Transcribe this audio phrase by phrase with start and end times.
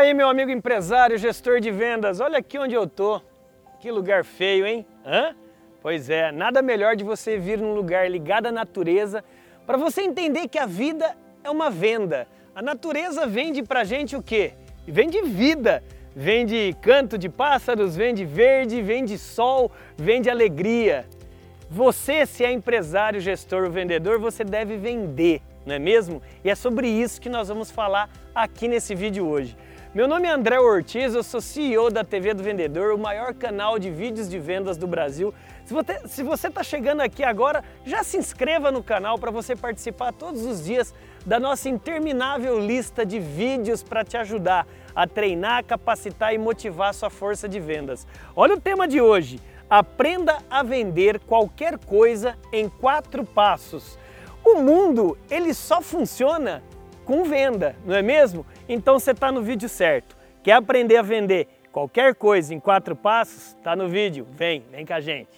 [0.00, 3.20] aí, meu amigo empresário, gestor de vendas, olha aqui onde eu tô.
[3.80, 4.86] Que lugar feio, hein?
[5.04, 5.36] Hã?
[5.82, 9.22] Pois é, nada melhor de você vir num lugar ligado à natureza
[9.66, 12.26] para você entender que a vida é uma venda.
[12.54, 14.54] A natureza vende pra gente o quê?
[14.86, 15.82] Vende vida.
[16.16, 21.04] Vende canto de pássaros, vende verde, vende sol, vende alegria.
[21.70, 26.20] Você, se é empresário, gestor ou vendedor, você deve vender, não é mesmo?
[26.42, 29.56] E é sobre isso que nós vamos falar aqui nesse vídeo hoje.
[29.92, 33.76] Meu nome é André Ortiz, eu sou CEO da TV do Vendedor, o maior canal
[33.76, 35.34] de vídeos de vendas do Brasil.
[36.06, 40.46] Se você está chegando aqui agora, já se inscreva no canal para você participar todos
[40.46, 40.94] os dias
[41.26, 47.10] da nossa interminável lista de vídeos para te ajudar a treinar, capacitar e motivar sua
[47.10, 48.06] força de vendas.
[48.36, 53.98] Olha o tema de hoje, aprenda a vender qualquer coisa em quatro passos.
[54.44, 56.62] O mundo, ele só funciona
[57.04, 58.46] com venda, não é mesmo?
[58.72, 60.16] Então você está no vídeo certo.
[60.44, 63.48] Quer aprender a vender qualquer coisa em quatro passos?
[63.48, 64.24] Está no vídeo.
[64.30, 65.28] Vem, vem com a gente.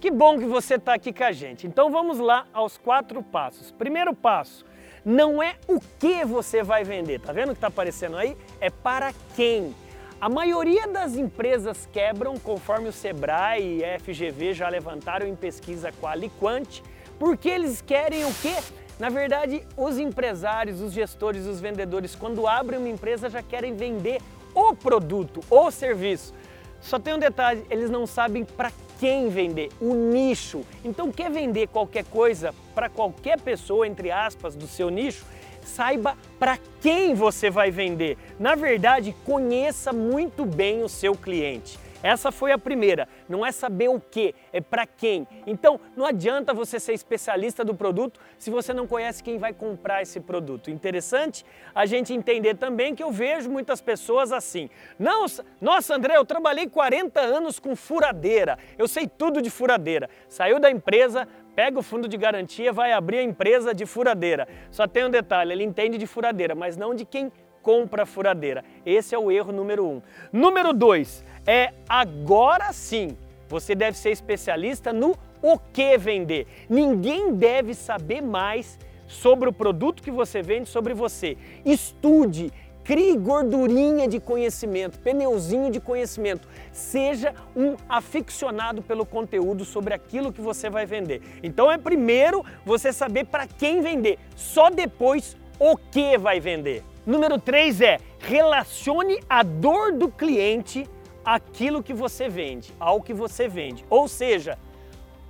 [0.00, 1.66] Que bom que você está aqui com a gente.
[1.66, 3.72] Então vamos lá aos quatro passos.
[3.72, 4.64] Primeiro passo,
[5.04, 7.20] não é o que você vai vender.
[7.20, 8.36] Tá vendo que está aparecendo aí?
[8.60, 9.74] É para quem.
[10.20, 16.80] A maioria das empresas quebram, conforme o Sebrae e FGV já levantaram em pesquisa Qualiquant,
[17.18, 18.54] porque eles querem o quê?
[19.00, 24.20] Na verdade, os empresários, os gestores, os vendedores, quando abrem uma empresa já querem vender
[24.54, 26.34] o produto, o serviço.
[26.82, 30.66] Só tem um detalhe, eles não sabem para quem vender, o nicho.
[30.84, 35.24] Então, quer vender qualquer coisa para qualquer pessoa, entre aspas, do seu nicho,
[35.64, 38.18] saiba para quem você vai vender.
[38.38, 41.78] Na verdade, conheça muito bem o seu cliente.
[42.02, 43.08] Essa foi a primeira.
[43.28, 45.26] Não é saber o que, é para quem.
[45.46, 50.02] Então, não adianta você ser especialista do produto se você não conhece quem vai comprar
[50.02, 50.70] esse produto.
[50.70, 54.70] Interessante a gente entender também que eu vejo muitas pessoas assim.
[54.98, 55.26] Não,
[55.60, 58.58] nossa, André, eu trabalhei 40 anos com furadeira.
[58.78, 60.08] Eu sei tudo de furadeira.
[60.28, 64.48] Saiu da empresa, pega o fundo de garantia, vai abrir a empresa de furadeira.
[64.70, 67.30] Só tem um detalhe, ele entende de furadeira, mas não de quem
[67.62, 68.64] compra furadeira.
[68.84, 70.02] Esse é o erro número um.
[70.32, 73.16] Número dois, é agora sim
[73.48, 76.46] você deve ser especialista no o que vender.
[76.68, 81.36] Ninguém deve saber mais sobre o produto que você vende, sobre você.
[81.64, 82.52] Estude,
[82.84, 86.46] crie gordurinha de conhecimento, pneuzinho de conhecimento.
[86.72, 91.20] Seja um aficionado pelo conteúdo sobre aquilo que você vai vender.
[91.42, 96.84] Então é primeiro você saber para quem vender, só depois o que vai vender.
[97.04, 100.88] Número 3 é relacione a dor do cliente
[101.24, 103.84] aquilo que você vende, ao que você vende.
[103.88, 104.58] Ou seja,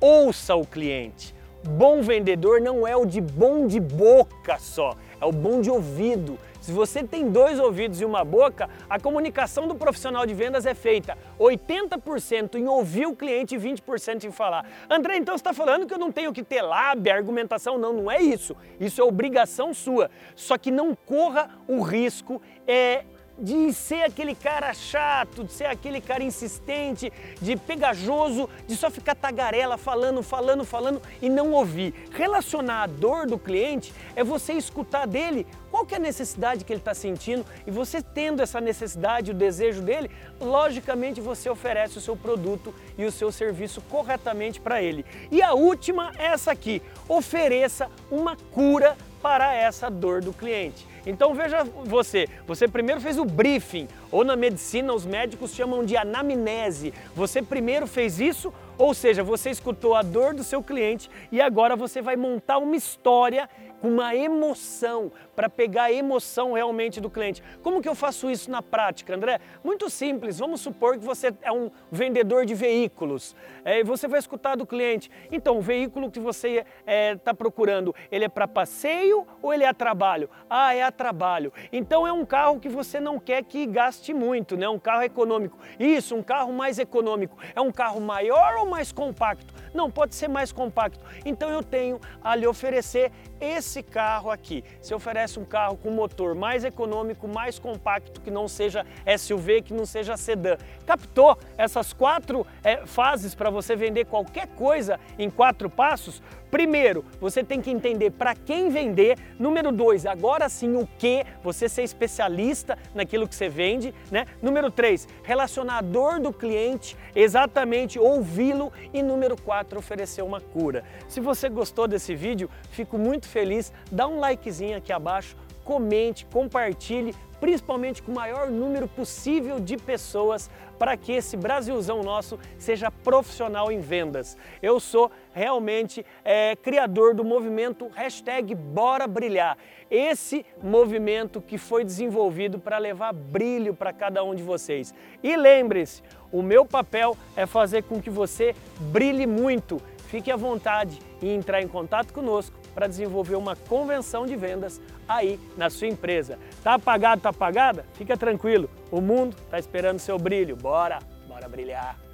[0.00, 1.34] ouça o cliente.
[1.64, 6.38] Bom vendedor não é o de bom de boca só, é o bom de ouvido.
[6.60, 10.74] Se você tem dois ouvidos e uma boca, a comunicação do profissional de vendas é
[10.74, 14.66] feita 80% em ouvir o cliente e 20% em falar.
[14.90, 17.78] André, então você está falando que eu não tenho que ter lábia, argumentação?
[17.78, 18.54] Não, não é isso.
[18.78, 20.10] Isso é obrigação sua.
[20.36, 23.04] Só que não corra o risco é,
[23.38, 29.14] de ser aquele cara chato, de ser aquele cara insistente, de pegajoso, de só ficar
[29.14, 31.94] tagarela falando, falando, falando e não ouvir.
[32.10, 36.72] Relacionar a dor do cliente é você escutar dele qual que é a necessidade que
[36.72, 40.10] ele está sentindo e você tendo essa necessidade, o desejo dele,
[40.40, 45.04] logicamente você oferece o seu produto e o seu serviço corretamente para ele.
[45.30, 50.86] E a última é essa aqui, ofereça uma cura para essa dor do cliente.
[51.06, 55.96] Então veja você, você primeiro fez o briefing, ou na medicina os médicos chamam de
[55.96, 56.92] anamnese.
[57.14, 61.74] Você primeiro fez isso, ou seja, você escutou a dor do seu cliente e agora
[61.74, 63.48] você vai montar uma história
[63.80, 67.42] com uma emoção, para pegar a emoção realmente do cliente.
[67.62, 69.40] Como que eu faço isso na prática, André?
[69.62, 74.18] Muito simples, vamos supor que você é um vendedor de veículos é, e você vai
[74.18, 75.10] escutar do cliente.
[75.30, 79.62] Então, o veículo que você está é, tá procurando, ele é para passeio ou ele
[79.62, 80.28] é a trabalho?
[80.50, 81.52] Ah, é a trabalho.
[81.72, 84.68] Então é um carro que você não quer que gaste muito, né?
[84.68, 85.58] Um carro econômico.
[85.78, 87.38] Isso, um carro mais econômico.
[87.54, 89.54] É um carro maior ou mais compacto?
[89.74, 91.00] Não, pode ser mais compacto.
[91.24, 93.10] Então eu tenho a lhe oferecer
[93.40, 94.64] esse carro aqui.
[94.80, 98.84] Se oferece um carro com motor mais econômico, mais compacto, que não seja
[99.18, 100.56] SUV, que não seja sedã.
[100.86, 106.22] Captou essas quatro é, fases para você vender qualquer coisa em quatro passos?
[106.50, 109.18] Primeiro, você tem que entender para quem vender.
[109.38, 114.26] Número dois, agora sim o que, você ser especialista naquilo que você vende, né?
[114.40, 118.72] Número três, relacionador do cliente, exatamente ouvi-lo.
[118.92, 120.84] E número quatro, oferecer uma cura.
[121.08, 123.72] Se você gostou desse vídeo, fico muito feliz.
[123.90, 125.36] Dá um likezinho aqui abaixo,
[125.68, 132.38] comente, compartilhe, principalmente com o maior número possível de pessoas para que esse Brasilzão nosso
[132.58, 134.34] seja profissional em vendas.
[134.62, 139.58] Eu sou realmente é, criador do movimento hashtag Bora Brilhar.
[139.90, 144.94] Esse movimento que foi desenvolvido para levar brilho para cada um de vocês.
[145.22, 149.82] E lembre-se, o meu papel é fazer com que você brilhe muito.
[150.06, 155.40] Fique à vontade em entrar em contato conosco para desenvolver uma convenção de vendas aí
[155.56, 156.38] na sua empresa.
[156.62, 157.84] Tá apagado, tá apagada?
[157.94, 160.54] Fica tranquilo, o mundo está esperando seu brilho.
[160.54, 162.07] Bora, bora brilhar.